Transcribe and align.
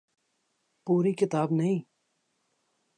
پوری 0.85 1.13
کتاب 1.13 1.51
نہیں۔ 1.51 1.79